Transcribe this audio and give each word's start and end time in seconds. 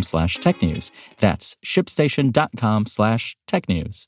slash 0.00 0.38
technews. 0.38 0.90
That's 1.18 1.56
shipstation.com 1.62 2.86
slash 2.86 3.36
technews. 3.46 4.06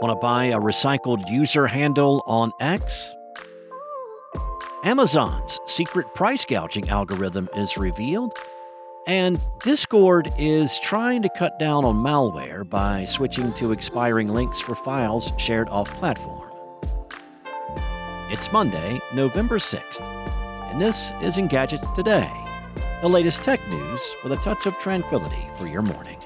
Want 0.00 0.18
to 0.18 0.20
buy 0.22 0.46
a 0.46 0.58
recycled 0.58 1.30
user 1.30 1.66
handle 1.66 2.22
on 2.26 2.52
X? 2.58 3.14
Amazon's 4.82 5.60
secret 5.66 6.14
price 6.14 6.46
gouging 6.46 6.88
algorithm 6.88 7.50
is 7.54 7.76
revealed, 7.76 8.32
and 9.06 9.38
Discord 9.62 10.32
is 10.38 10.80
trying 10.80 11.20
to 11.20 11.28
cut 11.36 11.58
down 11.58 11.84
on 11.84 11.96
malware 11.96 12.66
by 12.66 13.04
switching 13.04 13.52
to 13.54 13.72
expiring 13.72 14.28
links 14.28 14.58
for 14.58 14.74
files 14.74 15.32
shared 15.36 15.68
off 15.68 15.92
platform. 15.98 16.49
It's 18.32 18.52
Monday, 18.52 19.00
November 19.12 19.58
6th, 19.58 20.00
and 20.70 20.80
this 20.80 21.10
is 21.20 21.36
Engadgets 21.36 21.92
Today, 21.96 22.30
the 23.02 23.08
latest 23.08 23.42
tech 23.42 23.60
news 23.68 24.14
with 24.22 24.32
a 24.32 24.36
touch 24.36 24.66
of 24.66 24.78
tranquility 24.78 25.48
for 25.56 25.66
your 25.66 25.82
morning. 25.82 26.16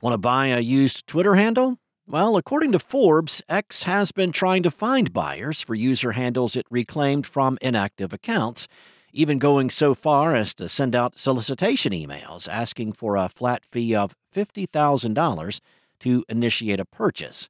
Want 0.00 0.14
to 0.14 0.18
buy 0.18 0.46
a 0.46 0.60
used 0.60 1.08
Twitter 1.08 1.34
handle? 1.34 1.78
Well, 2.06 2.36
according 2.36 2.70
to 2.72 2.78
Forbes, 2.78 3.42
X 3.48 3.82
has 3.82 4.12
been 4.12 4.30
trying 4.30 4.62
to 4.62 4.70
find 4.70 5.12
buyers 5.12 5.60
for 5.62 5.74
user 5.74 6.12
handles 6.12 6.54
it 6.54 6.66
reclaimed 6.70 7.26
from 7.26 7.58
inactive 7.60 8.12
accounts, 8.12 8.68
even 9.12 9.40
going 9.40 9.68
so 9.68 9.96
far 9.96 10.36
as 10.36 10.54
to 10.54 10.68
send 10.68 10.94
out 10.94 11.18
solicitation 11.18 11.90
emails 11.92 12.48
asking 12.48 12.92
for 12.92 13.16
a 13.16 13.28
flat 13.28 13.64
fee 13.64 13.96
of 13.96 14.14
$50,000 14.32 15.60
to 16.02 16.24
initiate 16.28 16.80
a 16.80 16.84
purchase. 16.84 17.48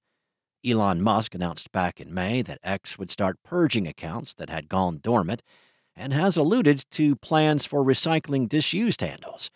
Elon 0.65 1.03
Musk 1.03 1.35
announced 1.35 1.73
back 1.73 2.01
in 2.01 2.15
May 2.15 2.43
that 2.43 2.61
X 2.63 2.99
would 2.99 3.11
start 3.11 3.43
purging 3.43 3.87
accounts 3.89 4.35
that 4.35 4.51
had 4.51 4.69
gone 4.69 5.01
dormant 5.03 5.43
and 5.97 6.13
has 6.13 6.37
alluded 6.37 6.85
to 6.93 7.17
plans 7.17 7.67
for 7.67 7.85
recycling 7.85 8.49
disused 8.49 9.01
handles. 9.01 9.51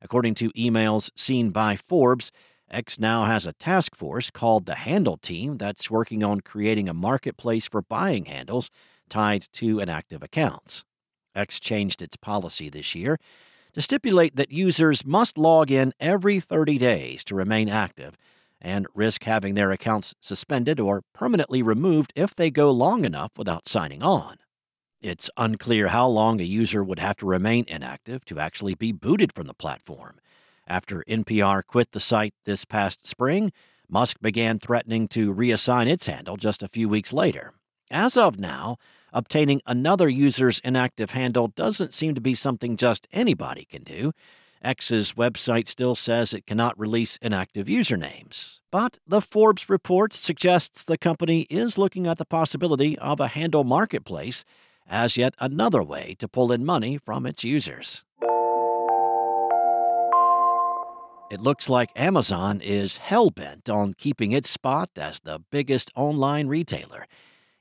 According 0.00 0.34
to 0.34 0.50
emails 0.52 1.10
seen 1.16 1.50
by 1.50 1.76
Forbes, 1.76 2.30
X 2.70 2.98
now 2.98 3.24
has 3.24 3.46
a 3.46 3.52
task 3.52 3.94
force 3.94 4.30
called 4.30 4.66
the 4.66 4.76
Handle 4.76 5.16
Team 5.16 5.58
that's 5.58 5.90
working 5.90 6.22
on 6.22 6.40
creating 6.40 6.88
a 6.88 6.94
marketplace 6.94 7.66
for 7.66 7.82
buying 7.82 8.26
handles 8.26 8.70
tied 9.08 9.46
to 9.52 9.80
inactive 9.80 10.22
accounts. 10.22 10.84
X 11.34 11.58
changed 11.58 12.00
its 12.00 12.16
policy 12.16 12.68
this 12.68 12.94
year 12.94 13.18
to 13.72 13.82
stipulate 13.82 14.36
that 14.36 14.52
users 14.52 15.04
must 15.04 15.38
log 15.38 15.70
in 15.70 15.92
every 15.98 16.40
30 16.40 16.78
days 16.78 17.24
to 17.24 17.34
remain 17.34 17.68
active 17.68 18.16
and 18.62 18.86
risk 18.94 19.24
having 19.24 19.54
their 19.54 19.72
accounts 19.72 20.14
suspended 20.22 20.80
or 20.80 21.02
permanently 21.12 21.62
removed 21.62 22.12
if 22.16 22.34
they 22.34 22.50
go 22.50 22.70
long 22.70 23.04
enough 23.04 23.32
without 23.36 23.68
signing 23.68 24.02
on. 24.02 24.36
It's 25.02 25.28
unclear 25.36 25.88
how 25.88 26.06
long 26.06 26.40
a 26.40 26.44
user 26.44 26.84
would 26.84 27.00
have 27.00 27.16
to 27.16 27.26
remain 27.26 27.64
inactive 27.66 28.24
to 28.26 28.38
actually 28.38 28.76
be 28.76 28.92
booted 28.92 29.34
from 29.34 29.48
the 29.48 29.54
platform. 29.54 30.20
After 30.66 31.04
NPR 31.08 31.66
quit 31.66 31.90
the 31.90 32.00
site 32.00 32.34
this 32.44 32.64
past 32.64 33.04
spring, 33.04 33.52
Musk 33.88 34.18
began 34.22 34.60
threatening 34.60 35.08
to 35.08 35.34
reassign 35.34 35.88
its 35.88 36.06
handle 36.06 36.36
just 36.36 36.62
a 36.62 36.68
few 36.68 36.88
weeks 36.88 37.12
later. 37.12 37.52
As 37.90 38.16
of 38.16 38.38
now, 38.38 38.76
obtaining 39.12 39.60
another 39.66 40.08
user's 40.08 40.60
inactive 40.60 41.10
handle 41.10 41.48
doesn't 41.48 41.92
seem 41.92 42.14
to 42.14 42.20
be 42.20 42.34
something 42.36 42.76
just 42.76 43.08
anybody 43.12 43.64
can 43.64 43.82
do. 43.82 44.12
X's 44.62 45.12
website 45.12 45.68
still 45.68 45.94
says 45.94 46.32
it 46.32 46.46
cannot 46.46 46.78
release 46.78 47.18
inactive 47.20 47.66
usernames. 47.66 48.60
But 48.70 48.98
the 49.06 49.20
Forbes 49.20 49.68
report 49.68 50.12
suggests 50.12 50.82
the 50.82 50.98
company 50.98 51.42
is 51.50 51.78
looking 51.78 52.06
at 52.06 52.18
the 52.18 52.24
possibility 52.24 52.98
of 52.98 53.20
a 53.20 53.28
handle 53.28 53.64
marketplace 53.64 54.44
as 54.88 55.16
yet 55.16 55.34
another 55.38 55.82
way 55.82 56.14
to 56.18 56.28
pull 56.28 56.52
in 56.52 56.64
money 56.64 56.98
from 56.98 57.26
its 57.26 57.44
users. 57.44 58.04
It 61.32 61.40
looks 61.40 61.70
like 61.70 61.90
Amazon 61.96 62.60
is 62.60 62.98
hell 62.98 63.30
bent 63.30 63.70
on 63.70 63.94
keeping 63.94 64.32
its 64.32 64.50
spot 64.50 64.90
as 64.96 65.20
the 65.20 65.40
biggest 65.50 65.90
online 65.96 66.46
retailer, 66.46 67.06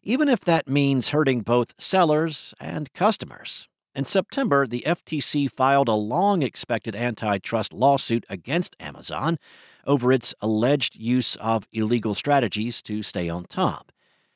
even 0.03 0.27
if 0.27 0.41
that 0.41 0.67
means 0.67 1.09
hurting 1.09 1.39
both 1.39 1.73
sellers 1.77 2.53
and 2.59 2.91
customers. 2.91 3.69
In 3.93 4.05
September, 4.05 4.65
the 4.65 4.83
FTC 4.87 5.51
filed 5.51 5.89
a 5.89 5.93
long 5.93 6.41
expected 6.41 6.95
antitrust 6.95 7.73
lawsuit 7.73 8.25
against 8.29 8.77
Amazon 8.79 9.37
over 9.85 10.13
its 10.13 10.33
alleged 10.39 10.95
use 10.95 11.35
of 11.37 11.67
illegal 11.73 12.13
strategies 12.13 12.81
to 12.83 13.03
stay 13.03 13.27
on 13.27 13.43
top. 13.45 13.91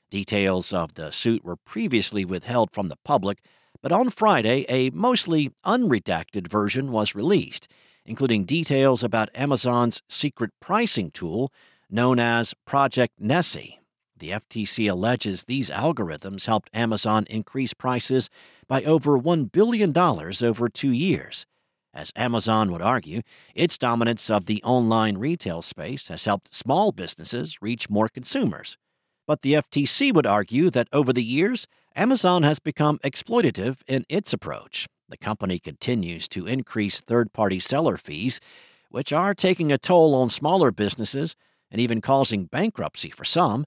Details 0.09 0.73
of 0.73 0.95
the 0.95 1.11
suit 1.11 1.45
were 1.45 1.55
previously 1.55 2.25
withheld 2.25 2.71
from 2.71 2.89
the 2.89 2.97
public, 3.05 3.39
but 3.81 3.93
on 3.93 4.09
Friday, 4.09 4.65
a 4.67 4.89
mostly 4.89 5.51
unredacted 5.65 6.47
version 6.47 6.91
was 6.91 7.15
released, 7.15 7.69
including 8.05 8.43
details 8.43 9.03
about 9.03 9.29
Amazon's 9.33 10.01
secret 10.09 10.51
pricing 10.59 11.11
tool 11.11 11.51
known 11.89 12.19
as 12.19 12.53
Project 12.65 13.19
Nessie. 13.19 13.79
The 14.17 14.31
FTC 14.31 14.89
alleges 14.89 15.43
these 15.43 15.69
algorithms 15.69 16.45
helped 16.45 16.69
Amazon 16.73 17.25
increase 17.29 17.73
prices 17.73 18.29
by 18.67 18.83
over 18.83 19.19
$1 19.19 19.51
billion 19.51 19.97
over 19.97 20.69
two 20.69 20.91
years. 20.91 21.45
As 21.93 22.11
Amazon 22.15 22.71
would 22.71 22.81
argue, 22.81 23.21
its 23.53 23.77
dominance 23.77 24.29
of 24.29 24.45
the 24.45 24.61
online 24.63 25.17
retail 25.17 25.61
space 25.61 26.09
has 26.09 26.25
helped 26.25 26.53
small 26.53 26.91
businesses 26.91 27.61
reach 27.61 27.89
more 27.89 28.09
consumers. 28.09 28.77
But 29.25 29.41
the 29.41 29.53
FTC 29.53 30.13
would 30.13 30.27
argue 30.27 30.69
that 30.71 30.89
over 30.91 31.13
the 31.13 31.23
years, 31.23 31.67
Amazon 31.95 32.43
has 32.43 32.59
become 32.59 32.99
exploitative 32.99 33.77
in 33.87 34.05
its 34.09 34.33
approach. 34.33 34.87
The 35.07 35.17
company 35.17 35.57
continues 35.59 36.27
to 36.29 36.47
increase 36.47 36.99
third 36.99 37.31
party 37.31 37.59
seller 37.59 37.97
fees, 37.97 38.41
which 38.89 39.13
are 39.13 39.33
taking 39.33 39.71
a 39.71 39.77
toll 39.77 40.13
on 40.13 40.29
smaller 40.29 40.71
businesses 40.71 41.35
and 41.71 41.79
even 41.79 42.01
causing 42.01 42.45
bankruptcy 42.45 43.09
for 43.09 43.23
some. 43.23 43.65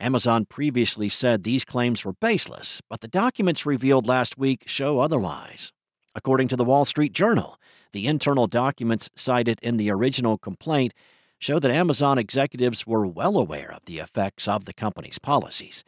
Amazon 0.00 0.46
previously 0.46 1.10
said 1.10 1.42
these 1.42 1.64
claims 1.64 2.04
were 2.04 2.14
baseless, 2.14 2.80
but 2.88 3.02
the 3.02 3.08
documents 3.08 3.66
revealed 3.66 4.06
last 4.06 4.38
week 4.38 4.64
show 4.66 5.00
otherwise. 5.00 5.72
According 6.14 6.48
to 6.48 6.56
the 6.56 6.64
Wall 6.64 6.84
Street 6.84 7.12
Journal, 7.12 7.58
the 7.92 8.06
internal 8.06 8.46
documents 8.46 9.10
cited 9.14 9.58
in 9.62 9.76
the 9.76 9.90
original 9.90 10.38
complaint 10.38 10.94
show 11.38 11.58
that 11.58 11.70
Amazon 11.70 12.18
executives 12.18 12.86
were 12.86 13.06
well 13.06 13.36
aware 13.36 13.70
of 13.72 13.84
the 13.84 13.98
effects 13.98 14.48
of 14.48 14.64
the 14.64 14.72
company's 14.72 15.18
policies. 15.18 15.84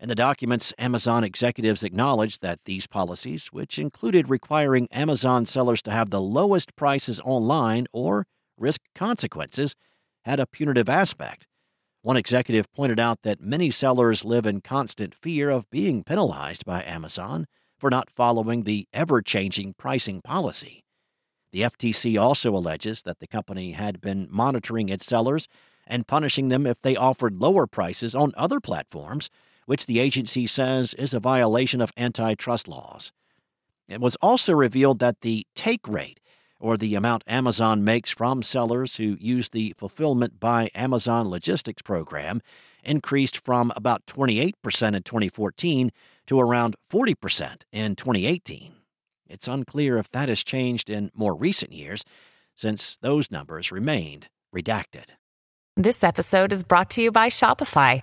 In 0.00 0.08
the 0.08 0.14
documents, 0.16 0.74
Amazon 0.78 1.22
executives 1.22 1.84
acknowledged 1.84 2.42
that 2.42 2.64
these 2.64 2.88
policies, 2.88 3.48
which 3.52 3.78
included 3.78 4.28
requiring 4.28 4.88
Amazon 4.90 5.46
sellers 5.46 5.82
to 5.82 5.92
have 5.92 6.10
the 6.10 6.20
lowest 6.20 6.74
prices 6.74 7.20
online 7.24 7.86
or 7.92 8.26
risk 8.58 8.80
consequences, 8.96 9.76
had 10.24 10.40
a 10.40 10.46
punitive 10.46 10.88
aspect. 10.88 11.46
One 12.02 12.16
executive 12.16 12.72
pointed 12.72 12.98
out 12.98 13.22
that 13.22 13.40
many 13.40 13.70
sellers 13.70 14.24
live 14.24 14.44
in 14.44 14.60
constant 14.60 15.14
fear 15.14 15.50
of 15.50 15.70
being 15.70 16.02
penalized 16.02 16.64
by 16.64 16.82
Amazon 16.82 17.46
for 17.78 17.90
not 17.90 18.10
following 18.10 18.64
the 18.64 18.88
ever 18.92 19.22
changing 19.22 19.74
pricing 19.74 20.20
policy. 20.20 20.82
The 21.52 21.62
FTC 21.62 22.20
also 22.20 22.56
alleges 22.56 23.02
that 23.02 23.20
the 23.20 23.28
company 23.28 23.72
had 23.72 24.00
been 24.00 24.26
monitoring 24.30 24.88
its 24.88 25.06
sellers 25.06 25.46
and 25.86 26.06
punishing 26.06 26.48
them 26.48 26.66
if 26.66 26.82
they 26.82 26.96
offered 26.96 27.40
lower 27.40 27.68
prices 27.68 28.16
on 28.16 28.32
other 28.36 28.58
platforms, 28.58 29.30
which 29.66 29.86
the 29.86 30.00
agency 30.00 30.46
says 30.48 30.94
is 30.94 31.14
a 31.14 31.20
violation 31.20 31.80
of 31.80 31.92
antitrust 31.96 32.66
laws. 32.66 33.12
It 33.88 34.00
was 34.00 34.16
also 34.16 34.54
revealed 34.54 34.98
that 34.98 35.20
the 35.20 35.46
take 35.54 35.86
rate, 35.86 36.18
or 36.62 36.76
the 36.76 36.94
amount 36.94 37.24
Amazon 37.26 37.84
makes 37.84 38.12
from 38.12 38.40
sellers 38.42 38.96
who 38.96 39.16
use 39.20 39.48
the 39.48 39.74
Fulfillment 39.76 40.38
by 40.38 40.70
Amazon 40.76 41.28
Logistics 41.28 41.82
program, 41.82 42.40
increased 42.84 43.44
from 43.44 43.72
about 43.74 44.06
28% 44.06 44.54
in 44.94 45.02
2014 45.02 45.90
to 46.28 46.40
around 46.40 46.76
40% 46.88 47.62
in 47.72 47.96
2018. 47.96 48.74
It's 49.26 49.48
unclear 49.48 49.98
if 49.98 50.08
that 50.12 50.28
has 50.28 50.44
changed 50.44 50.88
in 50.88 51.10
more 51.14 51.34
recent 51.34 51.72
years, 51.72 52.04
since 52.54 52.96
those 52.96 53.30
numbers 53.30 53.72
remained 53.72 54.28
redacted. 54.54 55.06
This 55.76 56.04
episode 56.04 56.52
is 56.52 56.62
brought 56.62 56.90
to 56.90 57.02
you 57.02 57.10
by 57.10 57.28
Shopify. 57.28 58.02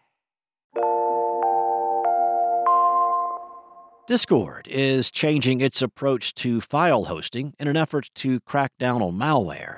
Discord 4.07 4.67
is 4.67 5.11
changing 5.11 5.61
its 5.61 5.81
approach 5.81 6.33
to 6.35 6.59
file 6.59 7.05
hosting 7.05 7.53
in 7.59 7.67
an 7.67 7.77
effort 7.77 8.09
to 8.15 8.39
crack 8.41 8.71
down 8.79 9.01
on 9.01 9.13
malware. 9.13 9.77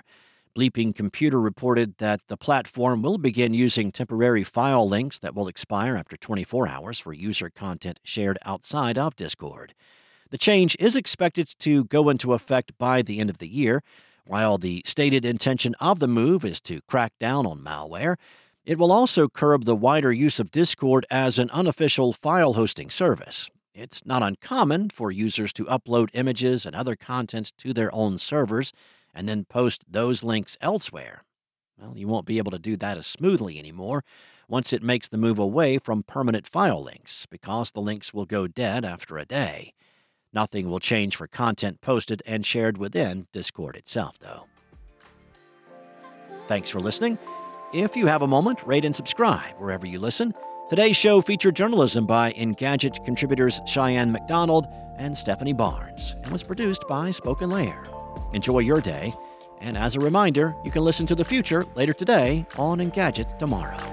Bleeping 0.58 0.96
Computer 0.96 1.42
reported 1.42 1.98
that 1.98 2.22
the 2.30 2.38
platform 2.38 3.02
will 3.02 3.18
begin 3.18 3.54
using 3.54 3.92
temporary 3.92 4.44
file 4.44 4.88
links 4.88 5.20
that 5.20 5.36
will 5.36 5.50
expire 5.50 5.98
after 5.98 6.16
24 6.16 6.68
hours 6.68 7.00
for 7.00 7.12
user 7.12 7.50
content 7.50 8.00
shared 8.04 8.40
outside 8.46 8.98
of 8.98 9.16
Discord. 9.16 9.74
The 10.30 10.38
change 10.38 10.78
is 10.80 10.96
expected 10.96 11.54
to 11.60 11.84
go 11.84 12.10
into 12.10 12.34
effect 12.34 12.78
by 12.78 13.02
the 13.02 13.20
end 13.20 13.30
of 13.30 13.40
the 13.40 13.48
year. 13.48 13.84
While 14.26 14.58
the 14.58 14.84
stated 14.86 15.26
intention 15.26 15.76
of 15.82 16.00
the 16.00 16.08
move 16.08 16.46
is 16.46 16.62
to 16.62 16.82
crack 16.88 17.12
down 17.20 17.46
on 17.46 17.60
malware, 17.60 18.16
it 18.66 18.78
will 18.78 18.92
also 18.92 19.28
curb 19.28 19.66
the 19.66 19.76
wider 19.76 20.14
use 20.14 20.40
of 20.40 20.50
Discord 20.50 21.06
as 21.12 21.38
an 21.38 21.50
unofficial 21.50 22.14
file 22.14 22.54
hosting 22.54 22.90
service. 22.90 23.50
It's 23.74 24.06
not 24.06 24.22
uncommon 24.22 24.92
for 24.92 25.12
users 25.12 25.52
to 25.54 25.66
upload 25.66 26.10
images 26.14 26.66
and 26.66 26.76
other 26.76 26.96
content 26.96 27.52
to 27.58 27.74
their 27.74 27.94
own 27.94 28.20
servers 28.20 28.72
and 29.14 29.28
then 29.28 29.46
post 29.46 29.84
those 29.90 30.24
links 30.24 30.58
elsewhere. 30.62 31.24
Well, 31.80 31.94
you 31.98 32.08
won't 32.08 32.28
be 32.28 32.38
able 32.38 32.52
to 32.52 32.60
do 32.60 32.78
that 32.78 33.00
as 33.00 33.08
smoothly 33.08 33.58
anymore 33.58 34.04
once 34.48 34.74
it 34.74 34.84
makes 34.84 35.08
the 35.08 35.18
move 35.18 35.40
away 35.40 35.80
from 35.80 36.04
permanent 36.04 36.46
file 36.46 36.84
links, 36.84 37.26
because 37.26 37.72
the 37.72 37.82
links 37.82 38.14
will 38.14 38.26
go 38.26 38.46
dead 38.46 38.86
after 38.86 39.18
a 39.18 39.26
day. 39.26 39.74
Nothing 40.32 40.70
will 40.70 40.80
change 40.80 41.16
for 41.16 41.28
content 41.28 41.82
posted 41.82 42.22
and 42.26 42.46
shared 42.46 42.78
within 42.78 43.28
Discord 43.32 43.76
itself, 43.76 44.20
though. 44.20 44.46
Thanks 46.48 46.70
for 46.70 46.80
listening. 46.80 47.18
If 47.74 47.96
you 47.96 48.06
have 48.06 48.22
a 48.22 48.28
moment, 48.28 48.62
rate 48.68 48.86
and 48.86 48.96
subscribe 48.96 49.56
wherever 49.58 49.88
you 49.88 49.98
listen. 49.98 50.34
Today's 50.74 50.96
show 50.96 51.22
featured 51.22 51.56
journalism 51.56 52.08
by 52.08 52.32
Engadget 52.34 53.06
contributors 53.06 53.62
Cheyenne 53.68 54.12
MacDonald 54.12 54.66
and 54.98 55.16
Stephanie 55.16 55.54
Barnes 55.54 56.16
and 56.24 56.32
was 56.32 56.42
produced 56.42 56.88
by 56.88 57.12
SpokenLayer. 57.12 58.34
Enjoy 58.34 58.58
your 58.58 58.82
day, 58.82 59.14
and 59.62 59.78
as 59.78 59.96
a 59.96 60.00
reminder, 60.00 60.56
you 60.64 60.72
can 60.72 60.84
listen 60.84 61.06
to 61.06 61.14
the 61.14 61.24
future 61.24 61.64
later 61.76 61.94
today 61.94 62.48
on 62.58 62.80
Engadget 62.80 63.38
tomorrow. 63.38 63.93